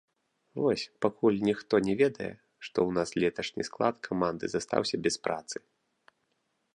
[0.61, 2.29] Вось, пакуль ніхто не ведае,
[2.67, 5.57] што ў нас леташні склад каманды застаўся без працы.